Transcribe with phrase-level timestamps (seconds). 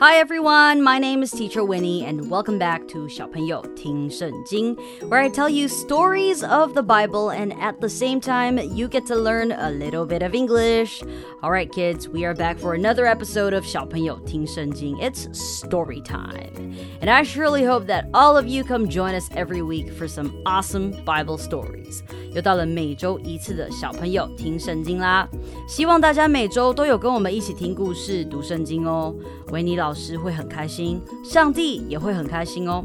[0.00, 4.76] Hi everyone, my name is Teacher Winnie and welcome back to 小朋友听圣经,
[5.08, 9.06] where I tell you stories of the Bible and at the same time you get
[9.06, 11.02] to learn a little bit of English.
[11.42, 14.96] All right kids, we are back for another episode of 小朋友听圣经.
[14.98, 16.74] It's story time.
[17.00, 20.30] And I surely hope that all of you come join us every week for some
[20.44, 22.02] awesome Bible stories.
[22.34, 25.26] 又到了每周一次的小朋友听圣经啦，
[25.66, 29.14] 希望大家每周都有跟我们一起听故事、读圣经哦。
[29.52, 32.84] 维尼老 师会很开心，上帝也会很开心哦。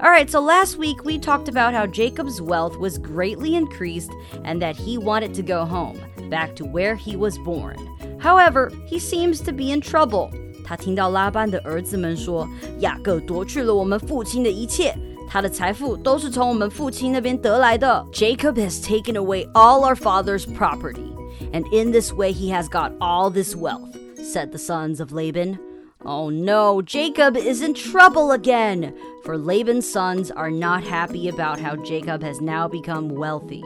[0.00, 4.10] Alright, so last week we talked about how Jacob's wealth was greatly increased
[4.44, 5.96] and that he wanted to go home,
[6.28, 7.76] back to where he was born.
[8.18, 10.30] However, he seems to be in trouble.
[10.64, 12.48] 他听到拉班的儿子们说，
[12.80, 14.94] 雅各夺去了我们父亲的一切。
[15.28, 18.04] 他的财富都是从我们父亲那边得来的。
[18.12, 21.12] Jacob has taken away all our father's property,
[21.52, 25.58] and in this way he has got all this wealth, said the sons of Laban.
[26.04, 31.76] Oh no, Jacob is in trouble again, for Laban's sons are not happy about how
[31.76, 33.62] Jacob has now become wealthy.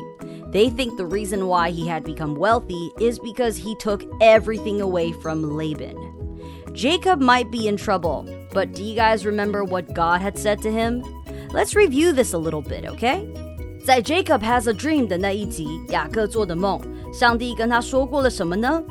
[0.51, 5.13] They think the reason why he had become wealthy is because he took everything away
[5.13, 5.97] from Laban.
[6.73, 10.73] Jacob might be in trouble, but do you guys remember what God had said to
[10.73, 11.05] him?
[11.53, 13.29] Let's review this a little bit, okay?
[13.85, 16.81] 在 Jacob has a dream 的那一集，雅各做的梦，
[17.13, 18.83] 上帝跟他说过了什么呢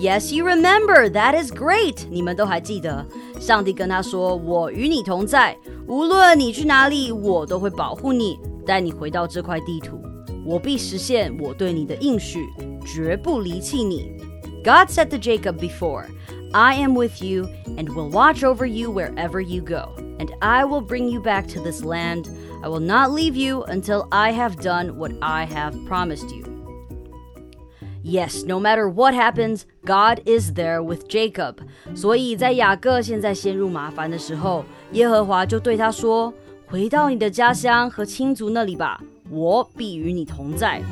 [0.00, 1.08] ？Yes, you remember.
[1.08, 2.06] That is great.
[2.10, 3.06] 你们都还记得，
[3.40, 10.02] 上帝跟他说：“我与你同在，无论你去哪里，我都会保护你，带你回到这块地图。
[10.44, 12.46] 我必实现我对你的应许，
[12.84, 14.16] 绝不离弃你。”
[14.64, 16.04] God said to Jacob before,
[16.52, 20.82] I am with you and will watch over you wherever you go and I will
[20.82, 22.26] bring you back to this land.
[22.62, 26.44] I will not leave you until I have done what I have promised you.
[28.06, 31.56] Yes, no matter what happens, God is there with Jacob.
[31.94, 40.82] 所以在雅各现在陷入麻烦的时候，耶和华就对他说：“回到你的家乡和亲族那里吧，我必与你同在。”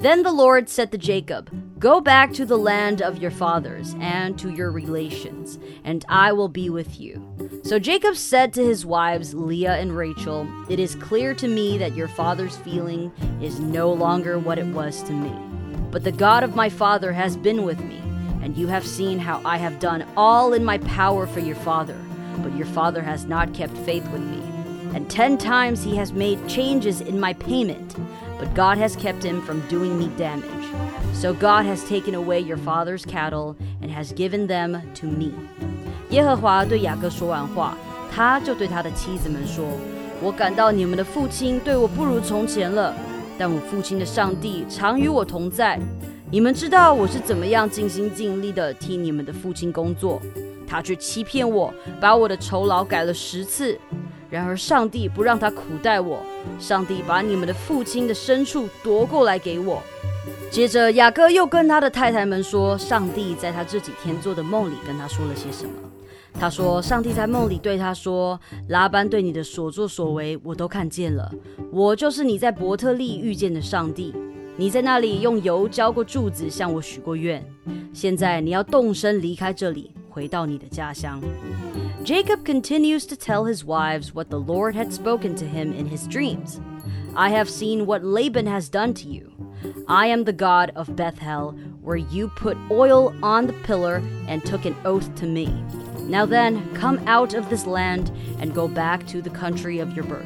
[0.00, 1.46] Then the Lord said to Jacob,
[1.80, 6.48] Go back to the land of your fathers and to your relations, and I will
[6.48, 7.20] be with you.
[7.64, 11.96] So Jacob said to his wives, Leah and Rachel, It is clear to me that
[11.96, 13.10] your father's feeling
[13.40, 15.32] is no longer what it was to me.
[15.92, 18.00] But the God of my father has been with me,
[18.42, 21.96] and you have seen how I have done all in my power for your father.
[22.42, 24.42] But your father has not kept faith with me.
[24.94, 27.96] And ten times he has made changes in my payment,
[28.38, 30.44] but God has kept him from doing me damage.
[31.12, 35.32] So God has taken away your father's cattle and has given them to me.
[36.10, 37.76] 耶和华对雅各说完话，
[38.14, 42.94] 他就对他的妻子们说：“我感到你们的父亲对我不如从前了，
[43.37, 45.79] 但我父亲的上帝常与我同在。
[46.31, 50.21] 你们知道我是怎么样尽心尽力的替你们的父亲工作，
[50.67, 53.77] 他却欺骗我，把我的酬劳改了十次。
[54.29, 56.23] 然而上帝不让他苦待我，
[56.59, 59.81] 上帝把你们的父亲的牲畜夺过来给我。”
[60.49, 65.71] 接着，雅各又跟他的太太们说，上帝在他这几天做的梦里跟他说了些什么。
[66.34, 71.30] 他说，上帝在梦里对他说：“拉班对你的所作所为，我都看见了。
[71.72, 74.14] 我就是你在伯特利遇见的上帝。
[74.56, 77.44] 你在那里用油浇过柱子，向我许过愿。
[77.92, 81.20] 现在你要动身离开这里，回到你的家乡。”
[82.04, 86.08] Jacob continues to tell his wives what the Lord had spoken to him in his
[86.08, 86.58] dreams.
[87.14, 89.32] I have seen what Laban has done to you.
[89.86, 94.64] I am the God of Bethel, where you put oil on the pillar and took
[94.64, 95.48] an oath to me.
[96.09, 100.05] Now then, come out of this land and go back to the country of your
[100.05, 100.25] birth.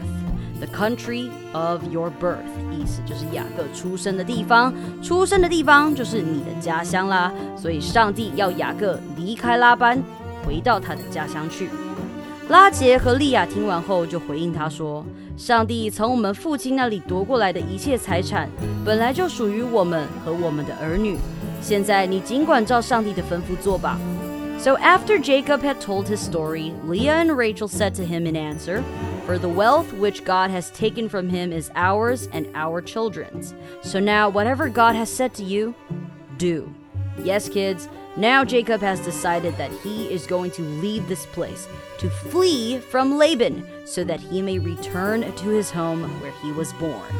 [0.59, 4.73] The country of your birth，意思就是雅各出生的地方，
[5.03, 7.31] 出生的地方就是你的家乡啦。
[7.55, 10.01] 所以上帝要雅各离开拉班，
[10.43, 11.69] 回到他的家乡去。
[12.49, 15.05] 拉杰和利亚听完后，就回应他说
[15.37, 18.49] ：“上帝从我们父亲那里夺过来的一切财产，
[18.83, 21.17] 本来就属于我们和我们的儿女。
[21.61, 23.99] 现在你尽管照上帝的吩咐做吧。”
[24.59, 28.83] So after Jacob had told his story, Leah and Rachel said to him in answer,
[29.25, 33.53] For the wealth which God has taken from him is ours and our children's.
[33.83, 35.75] So now, whatever God has said to you,
[36.37, 36.73] do.
[37.23, 37.87] Yes, kids,
[38.17, 41.67] now Jacob has decided that he is going to leave this place,
[41.99, 46.73] to flee from Laban, so that he may return to his home where he was
[46.73, 47.13] born.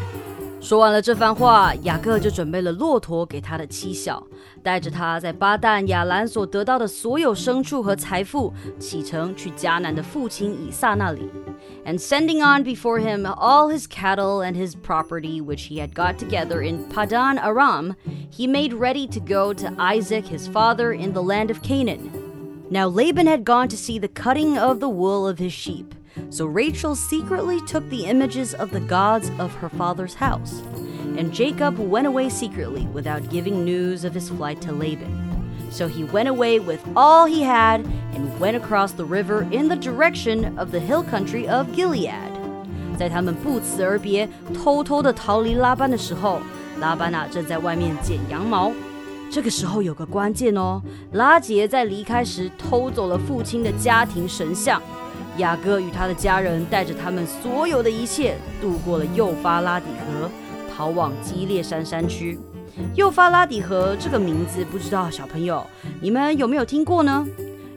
[0.60, 4.25] 说完了这番话，雅各就准备了骆驼给他的妻小，
[4.62, 11.28] 带着他在巴旦亚兰所得到的所有牲畜和财富，启程去迦南的父亲以撒那里。
[11.84, 16.62] And sending on before him all his cattle and his property which he had got together
[16.62, 17.96] in Padan Aram,
[18.31, 22.08] he made ready to go to Isaac his father in the land of Canaan.
[22.70, 25.93] Now Laban had gone to see the cutting of the wool of his sheep.
[26.29, 30.61] So Rachel secretly took the images of the gods of her father's house,
[31.17, 35.11] and Jacob went away secretly without giving news of his flight to Laban.
[35.71, 39.75] So he went away with all he had and went across the river in the
[39.75, 42.31] direction of the hill country of Gilead.
[42.97, 46.39] 在他们不辞而别、偷偷地逃离拉班的时候，
[46.79, 48.71] 拉班啊正在外面剪羊毛。
[49.29, 50.81] 这个时候有个关键哦，
[51.11, 54.81] 拉结在离开时偷走了父亲的家庭神像，
[55.38, 60.30] 雅各与他的家人带着他们所有的一切，渡过了幼发拉底河，
[60.75, 62.39] 逃往基列山山区。
[62.95, 65.66] 幼发拉底河这个名字，不知道小朋友
[66.00, 67.25] 你们有没有听过呢？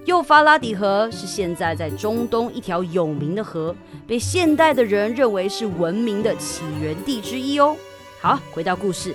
[0.06, 3.74] 幼发拉底河是现在在中东一条有名的河，
[4.06, 7.76] 被现代的人认为是文明的起源地之一哦。
[8.20, 9.14] 好，回到故事，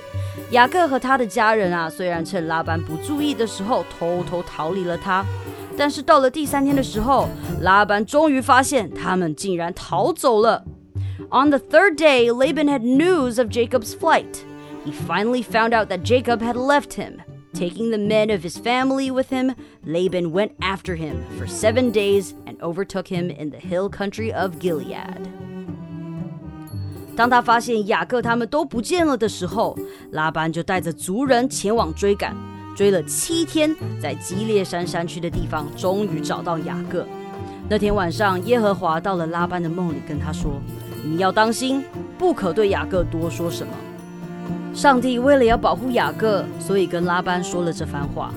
[0.51, 5.25] 雅各和他的家人啊，虽然趁拉班不注意的时候偷偷逃离了他。
[5.76, 7.28] 但是到了第三天的时候，
[7.60, 10.64] 拉班终于发现他们竟然逃走了。
[11.30, 14.44] On the third day, Laban had news of Jacob's flight.
[14.84, 17.20] He finally found out that Jacob had left him.
[17.52, 19.54] Taking the men of his family with him,
[19.84, 24.58] Laban went after him for seven days and overtook him in the hill country of
[24.60, 25.28] Gilead.
[27.16, 29.76] 当他发现雅各他们都不见了的时候，
[30.12, 32.34] 拉班就带着族人前往追赶。
[32.75, 37.07] 追了七天，在基列山山区的地方，终于找到雅各。
[37.69, 40.61] 那天晚上，耶和华到了拉班的梦里，跟他说
[41.01, 41.83] ：“你要当心，
[42.17, 43.71] 不可对雅各多说什么。”
[44.75, 48.33] 上帝为了要保护雅各，所以跟拉班说了这番话。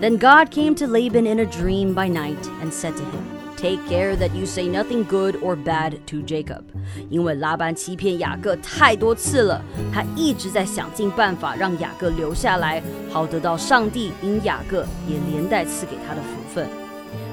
[0.00, 3.37] Then God came to Laban in a dream by night and said to him.
[3.60, 6.62] Take care that you say nothing good or bad to Jacob，
[7.10, 9.60] 因为拉班欺骗雅各太多次了，
[9.92, 16.68] 他一直在想尽办法让雅各留下来，好得到上帝因雅各也连带赐给他的福分。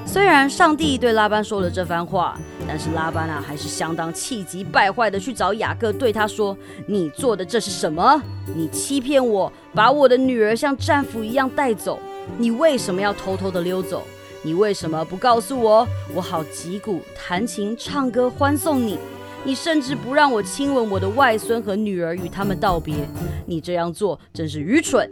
[0.04, 2.36] 虽然上帝对拉班说了这番话，
[2.66, 6.56] 但是拉班啊还是相当气急败坏的去找雅各，对他说
[6.88, 8.20] ：“你做的这是什么？
[8.52, 12.00] 你欺骗我，把我的女儿像战俘一样带走，
[12.36, 14.02] 你为什么要偷偷的溜走？”
[14.45, 15.87] 你为什么不告诉我？
[16.15, 18.97] 我好击鼓弹琴唱歌欢送你。
[19.43, 22.95] 你甚至不让我亲吻我的外孙和女儿，与他们道别。
[23.45, 25.11] 你这样做真是愚蠢。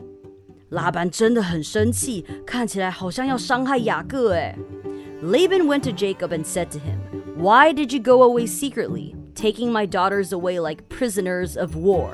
[0.70, 4.34] 拉班真的很生气，看起来好像要伤害雅各。
[4.34, 4.56] 哎，
[5.24, 7.00] Laban went to Jacob and said to him,
[7.38, 12.10] "Why did you go away secretly, taking my daughters away like prisoners of war?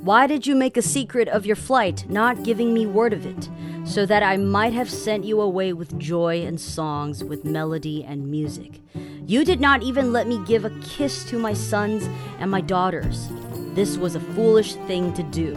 [0.00, 3.48] Why did you make a secret of your flight, not giving me word of it?"
[3.84, 8.30] so that I might have sent you away with joy and songs, with melody and
[8.30, 8.80] music.
[9.26, 12.08] You did not even let me give a kiss to my sons
[12.38, 13.28] and my daughters.
[13.74, 15.54] This was a foolish thing to do.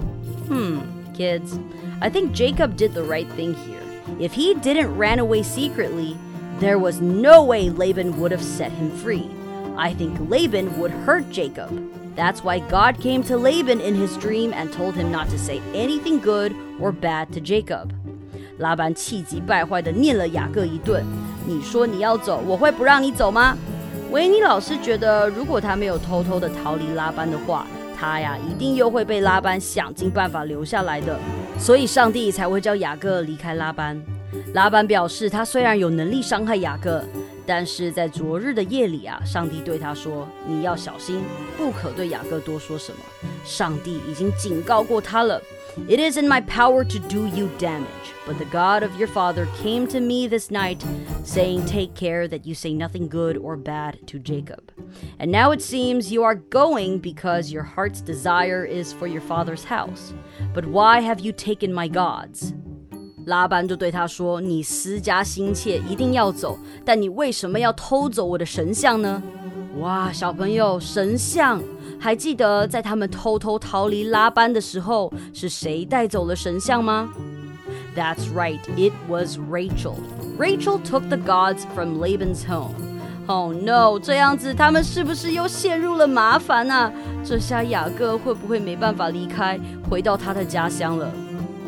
[0.48, 0.82] Hmm,
[1.14, 1.60] kids,
[2.02, 3.82] I think Jacob did the right thing here.
[4.20, 6.18] If he didn't ran away secretly,
[6.60, 9.30] there was no way Laban would have set him free.
[9.76, 11.72] I think Laban would hurt Jacob.
[12.16, 15.62] That's why God came to Laban in his dream and told him not to say
[15.74, 17.90] anything good or bad to Jacob.
[18.60, 21.04] 拉班气急败坏地念了雅各一顿。
[21.48, 23.58] 你说你要走，我会不让你走吗？
[24.12, 27.66] 维尼老师觉得，如果他没有偷偷地逃离拉班的话，
[27.98, 31.18] 他呀一定又会被拉班想尽办法留下来的。
[31.58, 34.00] 所以上帝才会叫雅各离开拉班。
[34.54, 37.04] 拉班表示，他虽然有能力伤害雅各，
[37.47, 41.23] 但是在昨日的夜里啊，上帝对他说：“你要小心，
[41.57, 42.99] 不可对雅各多说什么。”
[43.45, 45.41] 上帝已经警告过他了。
[45.89, 47.85] It is in my power to do you damage,
[48.27, 50.81] but the God of your father came to me this night,
[51.25, 54.73] saying, Take care that you say nothing good or bad to Jacob.
[55.21, 59.65] And now it seems you are going because your heart's desire is for your father's
[59.65, 60.13] house.
[60.53, 62.55] But why have you taken my gods?
[63.26, 69.22] 拉班就对他说：“你私家心切，一定要走，但你为什么要偷走我的神像呢？”
[69.80, 71.62] 哇，小朋友，神像！
[72.00, 77.10] 还记得在他们偷偷逃离拉班的时候，是谁带走了神像吗
[77.96, 79.96] ？That's right, it was Rachel.
[80.38, 82.76] Rachel took the gods from Laban's home.
[83.26, 86.92] Oh no，这样子他们是不是又陷入了麻烦啊？
[87.24, 89.58] 这下雅各会不会没办法离开，
[89.90, 91.10] 回到他的家乡了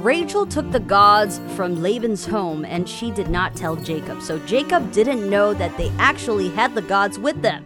[0.05, 4.91] ？Rachel took the gods from Laban's home and she did not tell Jacob, so Jacob
[4.93, 7.63] didn't know that they actually had the gods with them.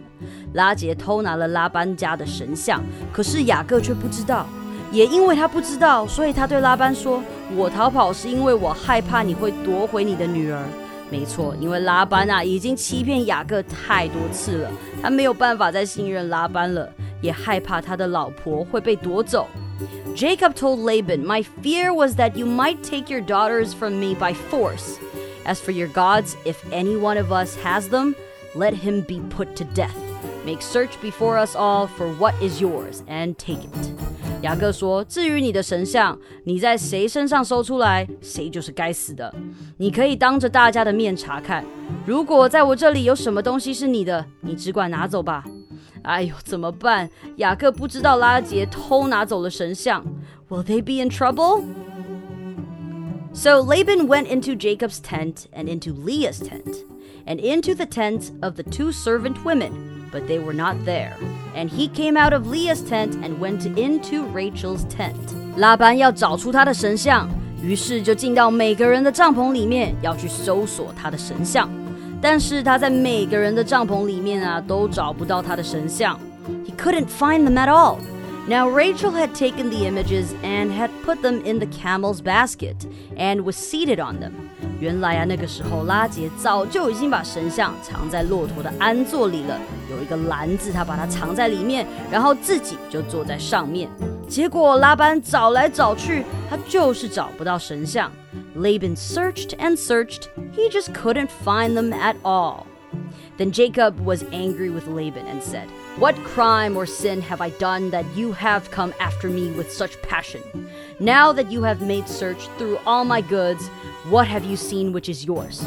[0.54, 2.82] 拉杰偷拿了拉班家的神像，
[3.12, 4.46] 可是雅各却不知道。
[4.90, 7.22] 也因为他不知道，所以他对拉班说
[7.54, 10.64] ：“我逃跑是因为我害怕你会夺回你的女儿。”
[11.10, 14.70] 没错，因为拉班啊已经欺骗雅各太多次了，
[15.02, 16.88] 他没有办法再信任拉班了，
[17.20, 19.46] 也害怕他的老婆会被夺走。
[20.13, 24.97] Jacob told Laban, My fear was that you might take your daughters from me by force.
[25.45, 28.15] As for your gods, if any one of us has them,
[28.55, 29.95] let him be put to death.
[30.45, 33.91] Make search before us all for what is yours, and take it.
[34.41, 39.33] 雅各说：“至于你的神像，你在谁身上搜出来，谁就是该死的。
[39.77, 41.65] 你可以当着大家的面查看，
[42.05, 45.43] 如果在我这里有什么东西是你的，你只管拿走吧。”
[46.02, 47.08] 哎呦，怎么办？
[47.36, 50.04] 雅各不知道拉结偷拿走了神像。
[50.48, 51.62] Will they be in trouble?
[53.32, 56.84] So Laban went into Jacob's tent and into Leah's tent,
[57.26, 59.70] and into the tents of the two servant women,
[60.10, 61.12] but they were not there.
[61.54, 65.14] And he came out of Leah's tent and went into Rachel's tent.
[65.56, 67.28] 拉班要找出他的神像，
[67.62, 71.70] 于是就进到每个人的帐篷里面，要去搜索他的神像。
[72.20, 76.18] 但是他在每个人的帐篷里面啊，都找不到他的神像。
[76.66, 77.98] He couldn't find them at all.
[78.48, 82.74] Now Rachel had taken the images and had put them in the camel's basket
[83.16, 84.32] and was seated on them.
[84.80, 89.58] 原来啊，那个时候拉杰早就已经把神像藏在骆驼的鞍座里了，
[89.90, 93.88] 有一个篮子，他把它藏在里面，然后自己就坐在上面。
[94.26, 98.10] 结果拉班找来找去，他就是找不到神像。
[98.54, 102.66] Laban searched and searched, he just couldn't find them at all.
[103.36, 107.90] Then Jacob was angry with Laban and said, What crime or sin have I done
[107.90, 110.42] that you have come after me with such passion?
[110.98, 113.68] Now that you have made search through all my goods,
[114.10, 115.66] what have you seen which is yours?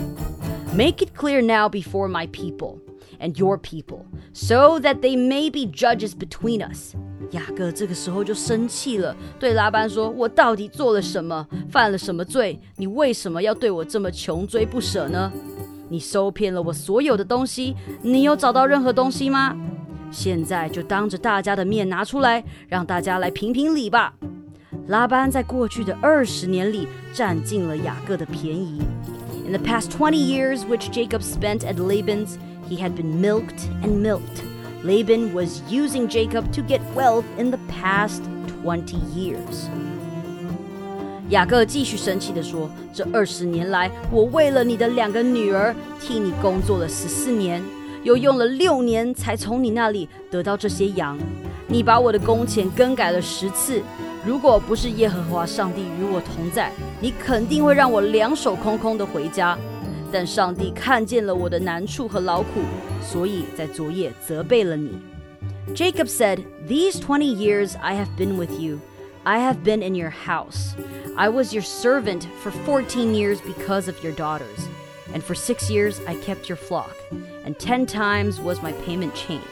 [0.73, 2.82] Make it clear now before my people
[3.22, 6.94] and your people, so that they may be judges between us.
[7.32, 11.46] 雅各这个时候就生气了，对拉班说：“我到底做了什么？
[11.70, 12.58] 犯了什么罪？
[12.76, 15.30] 你为什么要对我这么穷追不舍呢？
[15.90, 19.56] 你收骗了我所有的东西，你有找到任何东西吗？
[20.10, 24.14] 现在就当着大家的面拿出来，让大家来评评理吧。”
[24.88, 28.80] 拉班在过去的二十年里占尽了雅各的便宜。
[29.46, 32.36] In the past twenty years which Jacob spent at Laban's,
[32.69, 34.43] he had been milked and milked.
[34.83, 38.21] Laban was using Jacob to get wealth in the past
[38.63, 39.69] 20 years.
[41.29, 47.63] 雅各继续生气地说：“这二十年来，我为了你的两个女儿，替你工作了十四年，
[48.03, 51.17] 又用了六年才从你那里得到这些羊。
[51.67, 53.81] 你把我的工钱更改了十次。
[54.25, 59.57] 如果不是耶和华上帝与我同在，你肯定会让我两手空空的回家。”
[60.12, 62.60] 但上帝看见了我的难处和劳苦，
[63.02, 64.98] 所以在昨夜责备了你。
[65.74, 68.80] Jacob said, These twenty years I have been with you.
[69.24, 70.74] I have been in your house.
[71.16, 74.66] I was your servant for fourteen years because of your daughters.
[75.12, 76.96] And for six years I kept your flock.
[77.44, 79.44] And ten times was my payment changed.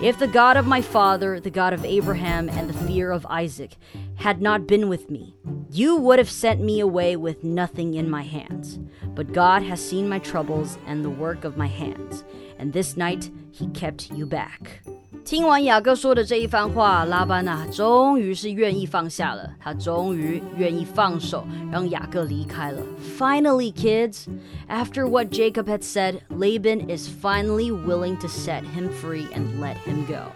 [0.00, 3.76] If the God of my father, the God of Abraham, and the fear of Isaac
[4.16, 5.34] had not been with me,
[5.70, 8.78] you would have sent me away with nothing in my hands.
[9.14, 12.24] But God has seen my troubles and the work of my hands,
[12.58, 14.82] and this night he kept you back.
[15.24, 19.48] 听完雅各说的这一番话，拉班啊，终于是愿意放下了。
[19.60, 22.82] 他终于愿意放手，让雅各离开了。
[23.16, 24.26] Finally, kids,
[24.68, 29.76] after what Jacob had said, Laban is finally willing to set him free and let
[29.86, 30.32] him go.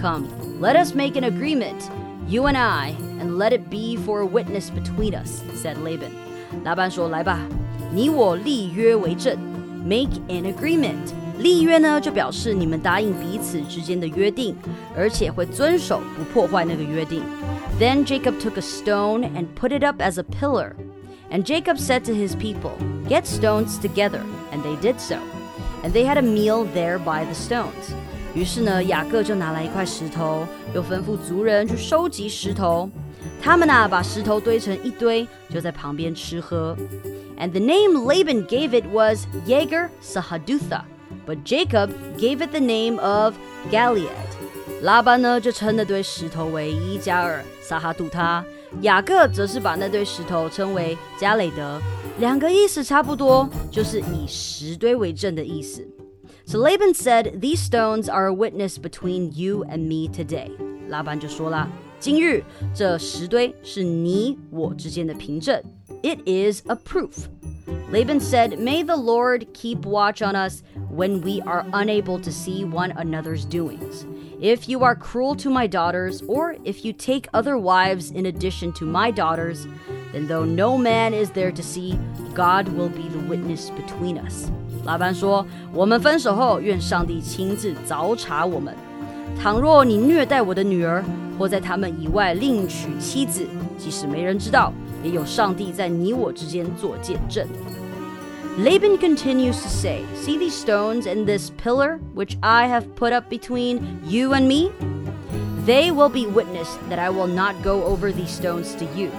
[0.00, 0.26] Come,
[0.58, 1.90] let us make an agreement,
[2.28, 6.10] you and I, and let it be for a witness between us, said Laban.
[6.64, 7.40] 拉班说：“来吧，
[7.92, 9.36] 你我立约为证，
[9.84, 14.54] make an agreement。”立约呢，就表示你们答应彼此之间的约定，
[14.96, 17.22] 而且会遵守，不破坏那个约定。
[17.80, 20.74] Then Jacob took a stone and put it up as a pillar.
[21.30, 22.72] And Jacob said to his people,
[23.08, 24.20] Get stones together.
[24.52, 25.16] And they did so.
[25.82, 27.92] And they had a meal there by the stones.
[28.35, 32.89] 于是呢，雅各就拿来一块石头，又吩咐族人去收集石头。
[33.41, 36.75] 他们呐，把石头堆成一堆，就在旁边吃喝。
[37.37, 40.83] And the name Laban gave it was Yeger Sahadutha
[41.25, 43.35] but Jacob gave it the name of
[43.71, 44.09] Galiad。
[44.81, 48.43] 拉班呢就称那堆石头为伊加尔撒哈杜他，
[48.81, 51.81] 雅各则是把那堆石头称为加雷德，
[52.19, 55.85] 两个意思差不多，就是以石堆为证的意思。
[56.48, 60.50] So Laban said, "These stones are a witness between you and me today."
[60.88, 62.42] 拉班就说啦，今日
[62.74, 65.62] 这石堆是你我之间的凭证。
[66.02, 67.28] It is a proof.
[67.90, 72.64] Laban said, May the Lord keep watch on us when we are unable to see
[72.64, 74.04] one another's doings.
[74.40, 78.72] If you are cruel to my daughters, or if you take other wives in addition
[78.74, 79.66] to my daughters,
[80.12, 81.98] then though no man is there to see,
[82.34, 84.50] God will be the witness between us.
[84.88, 88.74] 拉班说：“我们分手后，愿上帝亲自凿查我们。
[89.40, 91.02] 倘若你虐待我的女儿，
[91.38, 93.46] 或在他们以外另娶妻子，
[93.78, 94.72] 即使没人知道，
[95.02, 97.46] 也有上帝在你我之间做见证。”
[98.56, 103.28] Laban continues to say, See these stones and this pillar which I have put up
[103.28, 104.70] between you and me?
[105.66, 109.10] They will be witness that I will not go over these stones to you,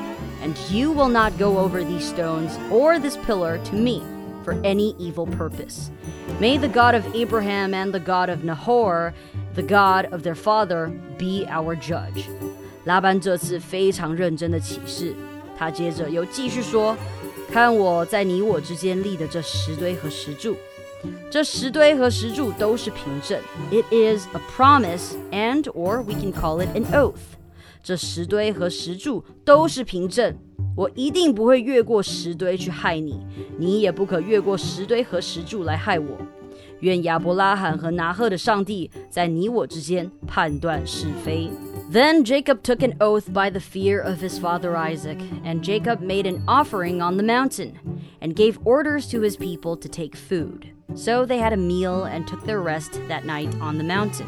[0.42, 4.04] and you will not go over these stones or this pillar to me
[4.50, 5.92] for any evil purpose.
[6.40, 9.14] May the God of Abraham and the God of Nahor,
[9.56, 12.26] the God of their father, be our judge.
[12.86, 15.16] 拉班这次非常认真的起誓，
[15.58, 16.96] 他接着又继续说。
[17.52, 20.56] 看我在你我之间立的这石堆和石柱，
[21.30, 23.40] 这石堆和石柱都是凭证。
[23.72, 27.38] It is a promise and or we can call it an oath。
[27.84, 30.36] 这石堆和石柱都是凭证，
[30.77, 33.21] 我一定不会越过石堆去害你，
[33.59, 36.19] 你也不可越过石堆和石柱来害我。
[36.81, 41.51] 愿亚伯拉罕和拿鹤的上帝在你我之间判断是非。
[41.93, 46.41] Then Jacob took an oath by the fear of his father Isaac, and Jacob made an
[46.47, 47.73] offering on the mountain,
[48.21, 50.69] and gave orders to his people to take food.
[50.96, 54.28] So they had a meal and took their rest that night on the mountain.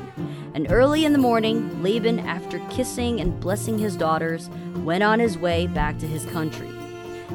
[0.54, 4.50] And early in the morning, Laban, after kissing and blessing his daughters,
[4.84, 6.68] went on his way back to his country.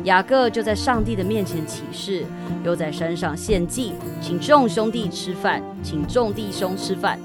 [0.04, 2.24] 雅各就在上帝的面前起誓，
[2.64, 7.18] 又在山上献祭，请众兄弟吃饭，请众弟兄吃饭，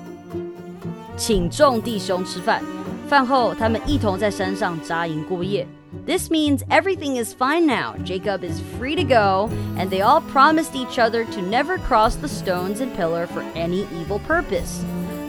[1.16, 2.62] 请众弟兄吃饭。
[3.08, 5.66] 饭后，他们一同在山上扎营过夜。
[6.06, 7.96] This means everything is fine now.
[8.04, 12.28] Jacob is free to go, and they all promised each other to never cross the
[12.28, 14.84] stones and pillar for any evil purpose.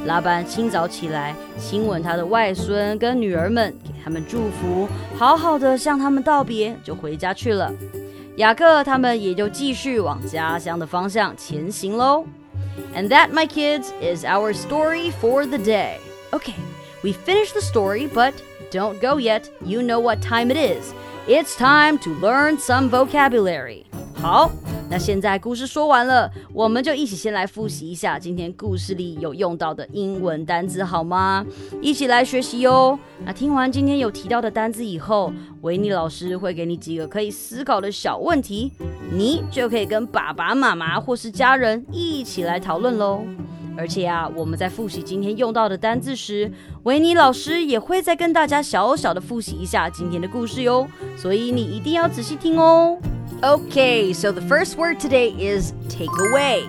[0.04, 7.72] 拉班清早起来，亲吻他的外孙跟女儿们，给他们祝福，好好的向他们道别，就回家去了。
[8.36, 12.24] 雅各他们也就继续往家乡的方向前行喽。
[12.94, 15.98] And that, my kids, is our story for the day.
[16.30, 16.54] Okay.
[17.02, 18.34] We finished the story, but
[18.73, 19.43] don't go yet.
[19.63, 20.91] You know what time it is.
[21.27, 23.83] It's time to learn some vocabulary.
[24.15, 24.49] 好，
[24.89, 31.45] 那现在故事说完了，我们就一起先来复习一下今天故事里有用到的英文单词，好吗？
[31.81, 32.97] 一起来学习哟。
[33.25, 35.31] 那听完今天有提到的单词以后，
[35.61, 38.71] 维尼老师会给你几个可以思考的小问题，
[39.11, 43.25] 你就可以跟爸爸妈妈或是家人一起来讨论喽。
[43.77, 46.51] 而且啊，我们在复习今天用到的单字时，
[46.83, 52.97] 维尼老师也会再跟大家小小的复习一下今天的故事哟，所以你一定要仔细听哦。
[53.41, 56.63] Okay, so the first word today is take away.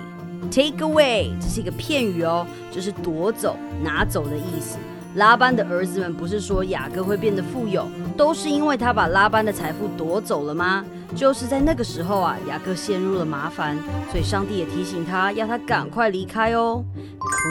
[0.51, 4.77] Take away，这是一个片语哦，就是夺走、拿走的意思。
[5.15, 7.87] 拉班的儿子们不是说雅各会变得富有，
[8.17, 10.83] 都是因为他把拉班的财富夺走了吗？
[11.14, 13.78] 就是在那个时候啊，雅各陷入了麻烦，
[14.10, 16.84] 所以上帝也提醒他，要他赶快离开哦。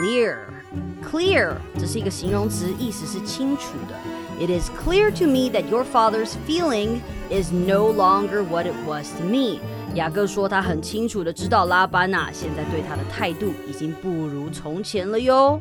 [0.02, 3.94] Clear，clear，这是一个形容词，意思是清楚的。
[4.38, 9.24] It is clear to me that your father's feeling is no longer what it was to
[9.24, 9.60] me。
[9.95, 15.59] 雅各说他很清楚的知道拉班呐，现在对他的态度已经不如从前了哟。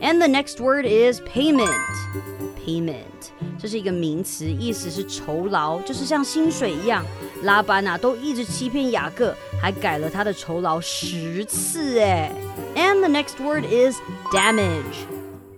[0.00, 1.70] And the next word is payment。
[2.62, 7.02] Payment，这是一个名词，意思是酬劳，就是像薪水一样。
[7.42, 12.30] 拉班呐都一直欺骗雅各，还改了他的酬劳十次哎。
[12.76, 13.98] And the next word is
[14.30, 15.06] damage。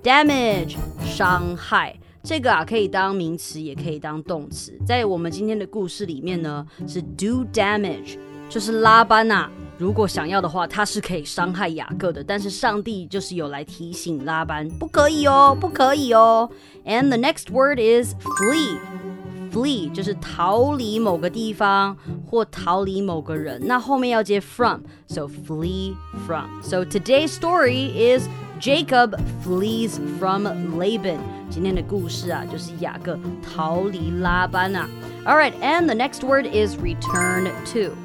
[0.04, 1.98] Damage，伤害。
[2.24, 4.72] 这个啊可以当名词，也可以当动词。
[4.86, 8.16] 在我们今天的故事里面呢，是 do damage，
[8.48, 9.50] 就是拉班啊。
[9.76, 12.22] 如果想要的话，他是可以伤害雅各的。
[12.22, 16.48] 但是上帝就是有来提醒拉班，不可以哦，不可以哦。
[16.84, 18.78] And the next word is flee。
[19.51, 21.95] Flee 就是逃离某个地方
[22.29, 28.27] 或逃离某个人，那后面要接 from，so flee from。So today's story is
[28.59, 31.19] Jacob flees from Laban。
[31.49, 34.87] 今天的故事啊，就是雅各逃离拉班啊。
[35.25, 37.95] All right, and the next word is return to.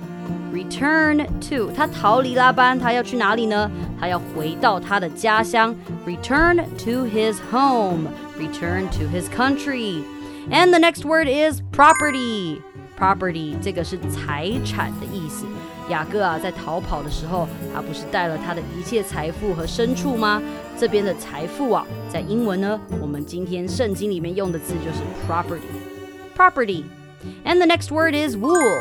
[0.52, 3.70] Return to，他逃离拉班，他要去哪里呢？
[3.98, 5.74] 他要回到他的家乡。
[6.06, 8.08] Return to his home.
[8.38, 10.02] Return to his country.
[10.50, 12.60] And the next word is property.
[12.98, 15.44] Property 这个是财产的意思。
[15.88, 20.40] 雅各啊，在逃跑的时候，他不是带了他的一切财富和牲畜吗？
[20.78, 28.80] 这边的财富啊，在英文呢，我们今天圣经里面用的字就是 property。Property。And the next word is wool.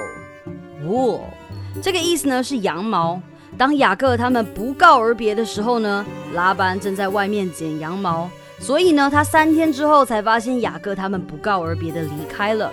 [0.83, 1.21] Wool
[1.81, 3.21] 这个意思呢是羊毛。
[3.57, 8.29] 当雅各他们不告而别的时候呢，拉班正在外面剪羊毛，
[8.59, 12.71] 所以呢，他三天之后才发现雅各他们不告而别的离开了。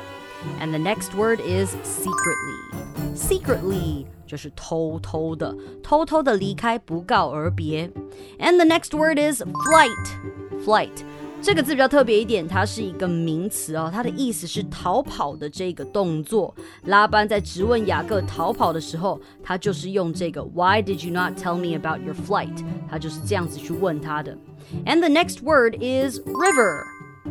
[0.61, 3.17] And the next word is secretly.
[3.17, 7.91] Secretly 就是偷偷的，偷偷的离开，不告而别。
[8.39, 10.65] And the next word is flight.
[10.65, 11.03] Flight
[11.43, 16.53] 这个字比较特别一点，它是一个名词哦，它的意思是逃跑的这个动作。
[16.87, 22.65] 拉班在质问雅各逃跑的时候，他就是用这个 Why did you not tell me about your flight？
[22.91, 24.37] 他就是这样子去问他的。
[24.85, 26.85] And the next word is river.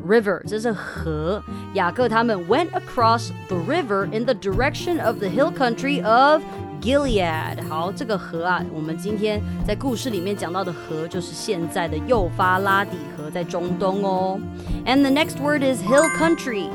[0.08, 1.44] River，这是河。
[1.74, 6.42] 雅各他们 went across the river in the direction of the hill country of
[6.82, 14.40] Gilead，好，这个河啊，我们今天在故事里面讲到的河，就是现在的幼发拉底河，在中东哦。
[14.86, 16.70] And the next word is hill country.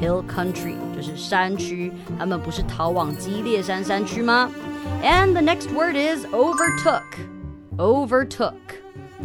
[0.00, 4.48] Hill country 就是山区，他们不是逃往基列山山区吗？
[5.02, 7.02] And the next word is overtook.
[7.76, 8.54] Overtook.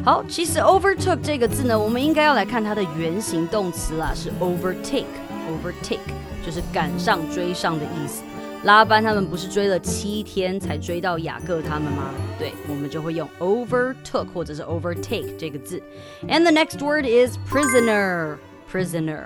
[0.04, 5.06] 好，其实 overtook 这个字呢，我们应该要来看它的原形动词啦，是 overtake.
[5.48, 6.00] Overtake
[6.44, 8.24] 就是赶上、追上的意思。
[8.65, 12.13] 拉班他们不是追了七天才追到雅各他们吗？
[12.39, 15.83] 对，我们就会用 overtook 或者是 overtake 这个字。
[16.29, 18.37] And the next word is prisoner.
[18.71, 19.23] Prisoner，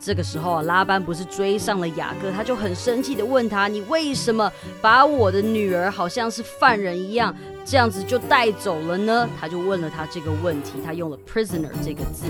[0.00, 7.36] 这个时候啊，拉班不是追上了雅各，他就很生气的问他：“你为什么把我的女儿好像是犯人一样？”
[7.66, 9.28] 这样子就带走了呢？
[9.40, 12.26] 他就问了他这个问题，他用了 prisoner 这个字。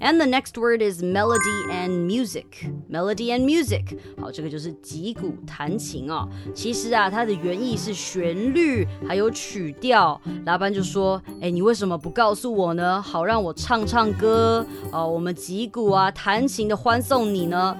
[0.00, 2.68] And the next word is melody and music.
[2.90, 6.28] Melody and music，好，这个就是击鼓弹琴哦。
[6.52, 10.20] 其实啊，它的原意是旋律还有曲调。
[10.44, 13.00] 拉班就说：“哎，你为什么不告诉我呢？
[13.00, 17.76] 好让我唱唱歌哦，我们击鼓啊，弹琴的欢送你呢。”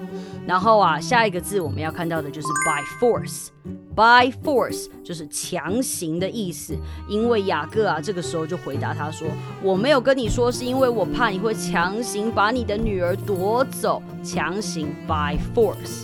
[0.47, 3.49] 然后啊，下一个字我们要看到的就是 by force。
[3.95, 6.75] By force 就是强行的意思，
[7.07, 9.25] 因为雅各啊，这个时候就回答他说
[9.63, 16.03] ：“我没有跟你说，是因为我怕你会强行把你的女儿夺走。”强行 by force。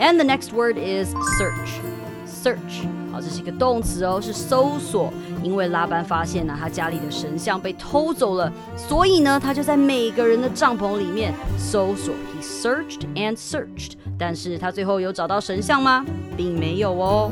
[0.00, 1.80] And the next word is search.
[2.26, 2.86] Search，
[3.20, 5.12] 这是一个动词哦，是搜索。
[5.42, 12.14] 因为拉班发现呢，他家里的神像被偷走了，所以呢，他就在每个人的帐篷里面搜索。
[12.34, 16.04] He searched and searched，但是他最后有找到神像吗？
[16.36, 17.30] 并没有哦。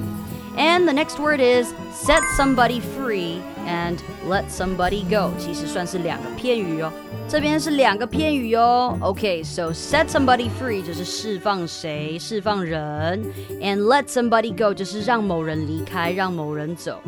[0.56, 3.96] And the next word is set somebody free and
[4.28, 6.92] let somebody go，其实算是两个片语哦。
[7.28, 8.96] 这边是两个片语哦。
[9.00, 13.24] OK，so set somebody free 就是释放谁，释放人
[13.60, 17.00] ，and let somebody go 就是让某人离开，让某人走。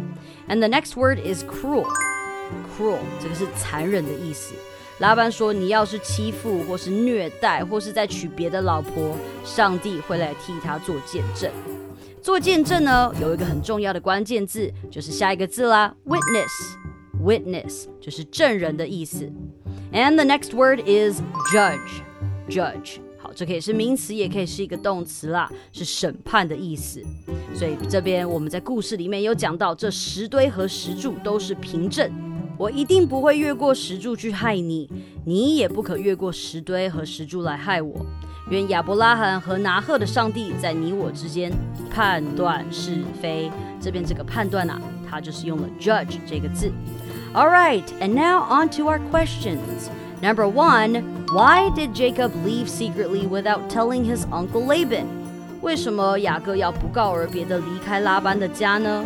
[0.48, 1.86] And the next word is cruel.
[2.78, 4.54] Cruel 这个是残忍的意思。
[4.98, 9.14] 拉班说：“你要是欺负，或是虐待，或是再娶别的老婆，
[9.44, 11.50] 上帝会来替他做见证。
[12.26, 16.74] 做见证呢，有一个很重要的关键字，就是下一个字啦，witness。
[17.24, 19.30] Witness 就是证人的意思。
[19.92, 21.20] And the next word is
[21.54, 22.02] judge.
[22.48, 27.00] Judge 好，这可以是名词，也可以是一个动词啦，是审判的意思。
[27.54, 32.10] 所以这边我们在故事里面有讲到，这石堆和石柱都是凭证。
[32.58, 34.90] 我一定不会越过石柱去害你，
[35.24, 38.04] 你也不可越过石堆和石柱来害我。
[38.48, 41.52] 愿亚伯拉罕和拿鹤的上帝在你我之间
[41.90, 43.50] 判断是非。
[43.80, 46.70] 这边这个判断啊，它就是用了 judge 这个字。
[47.34, 49.90] All right, and now on to our questions.
[50.22, 51.02] Number one,
[51.34, 55.06] why did Jacob leave secretly without telling his uncle Laban?
[55.60, 59.04] 为什么雅各要不告而别的离开拉班的家呢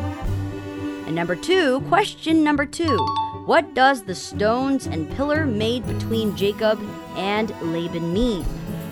[1.08, 2.96] ？And number two, question number two.
[3.46, 6.78] What does the stones and pillar made between Jacob
[7.16, 8.44] and Laban mean?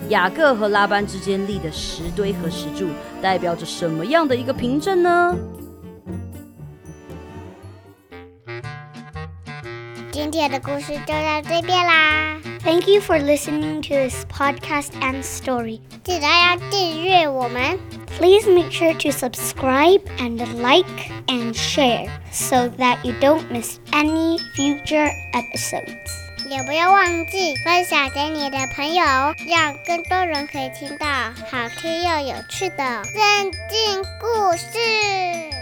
[0.10, 2.90] 雅各和拉班之间立的石堆和石柱
[3.22, 5.36] 代表着什么样的一个凭证呢？
[10.12, 12.38] 今天的故事就到这边啦。
[12.64, 15.82] Thank you for listening to this podcast and story.
[16.04, 17.80] 记得要订阅我们。
[18.18, 20.86] Please make sure to subscribe and like
[21.26, 26.07] and share so that you don't miss any future episodes.
[26.49, 29.05] 也不要忘记分享给你的朋友，
[29.47, 35.58] 让更多人可以听到好听又有趣的圣经故事。